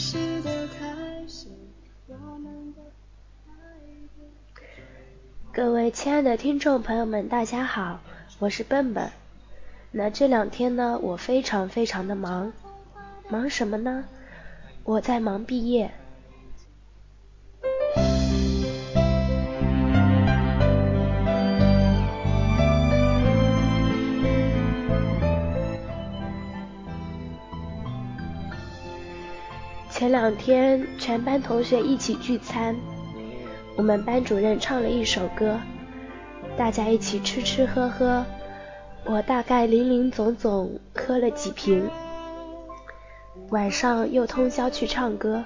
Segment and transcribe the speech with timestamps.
[0.00, 1.48] 始的开始，
[2.08, 2.80] 我们的
[3.46, 3.52] 爱。
[5.52, 8.00] 各位亲爱的听众朋友们，大家好，
[8.38, 9.12] 我是笨笨。
[9.90, 12.50] 那这两天呢，我非常非常的忙，
[13.28, 14.06] 忙什么呢？
[14.84, 15.92] 我在忙毕业，
[30.00, 32.74] 前两天全班同学一起聚餐，
[33.76, 35.60] 我们班主任唱了一首歌，
[36.56, 38.24] 大家一起吃吃喝喝，
[39.04, 41.86] 我大概零零总总喝了几瓶。
[43.50, 45.44] 晚上又通宵去唱歌，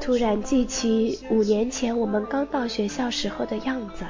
[0.00, 4.06] 突然记起五年前我们刚到学校时候的样子，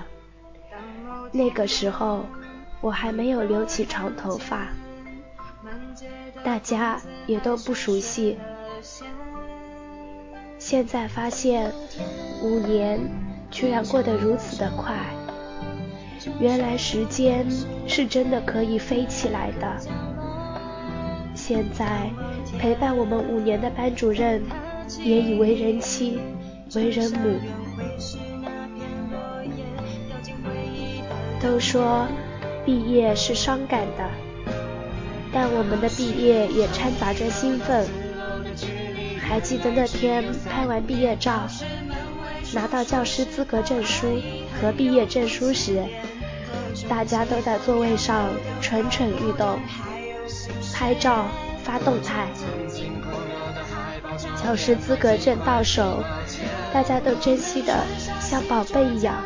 [1.33, 2.25] 那个时候
[2.81, 4.69] 我还没有留起长头发，
[6.45, 8.39] 大家也都不熟悉。
[10.71, 11.73] 现在发现，
[12.43, 13.01] 五年
[13.51, 14.95] 居然过得如此的快。
[16.39, 17.47] 原来时间
[17.87, 19.77] 是真的可以飞起来的。
[21.35, 22.11] 现在
[22.59, 24.43] 陪伴我们五年的班主任
[25.03, 26.21] 也已为人妻、
[26.75, 27.41] 为人母。
[31.41, 32.07] 都说
[32.67, 34.07] 毕业是伤感的，
[35.33, 37.87] 但我们的毕业也掺杂着兴奋。
[39.29, 41.47] 还记得那天拍完毕业照，
[42.55, 44.21] 拿到教师资格证书
[44.61, 45.85] 和毕业证书时，
[46.89, 49.61] 大家都在座位上蠢蠢欲动，
[50.73, 51.27] 拍照
[51.63, 52.27] 发动态。
[54.43, 56.03] 教师资格证到手，
[56.73, 57.85] 大家都珍惜的
[58.21, 59.23] 像宝贝一样。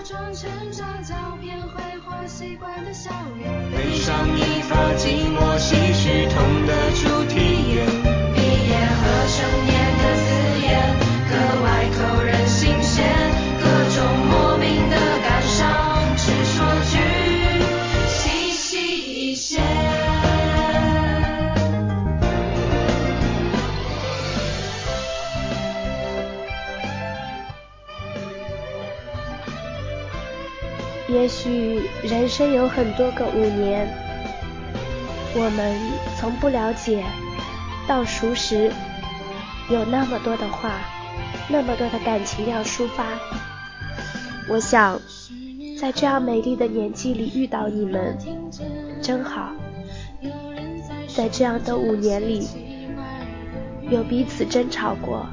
[31.12, 33.86] 也许人生有很多个五年，
[35.34, 35.76] 我们
[36.18, 37.04] 从不了解，
[37.86, 38.72] 到熟识
[39.68, 40.80] 有那么多的话，
[41.50, 43.04] 那么多的感情要抒发。
[44.48, 44.98] 我想，
[45.78, 48.16] 在这样美丽的年纪里遇到你们，
[49.02, 49.52] 真好。
[51.14, 52.48] 在这样的五年里，
[53.90, 55.26] 有彼此争吵过，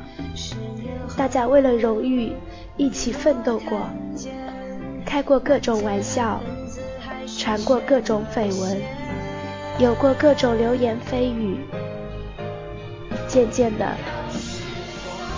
[1.15, 2.33] 大家为了荣誉
[2.75, 3.89] 一起奋斗过。
[5.09, 6.39] 开过各种玩笑，
[7.35, 8.79] 传过各种绯闻，
[9.79, 11.57] 有过各种流言蜚语。
[13.27, 13.95] 渐渐的，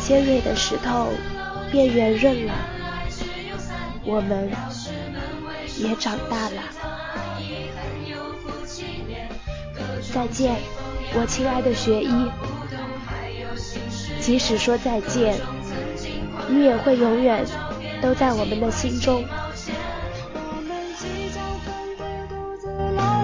[0.05, 1.07] 尖锐的石头
[1.71, 2.53] 变圆润了，
[4.03, 4.51] 我们
[5.77, 6.61] 也长大了。
[10.13, 10.57] 再见，
[11.13, 12.29] 我亲爱的学医。
[14.19, 15.37] 即使说再见，
[16.49, 17.45] 你也会永远
[18.01, 19.23] 都在我们的心中。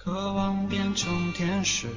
[0.00, 1.88] 渴望变成天使，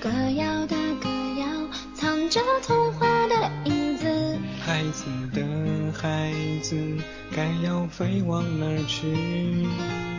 [0.00, 1.46] 歌谣的歌谣，
[1.94, 4.38] 藏着童话的影子。
[4.64, 5.04] 孩子
[5.34, 6.74] 的孩子，
[7.30, 10.15] 该要飞往哪儿去？